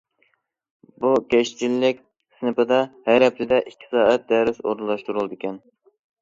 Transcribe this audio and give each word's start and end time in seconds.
بۇ 1.03 1.09
كەشتىچىلىك 1.33 1.99
سىنىپىدا 2.37 2.79
ھەر 3.11 3.27
ھەپتىدە 3.27 3.61
ئىككى 3.73 3.91
سائەت 3.93 4.27
دەرس 4.33 4.59
ئورۇنلاشتۇرۇلىدىكەن. 4.65 5.63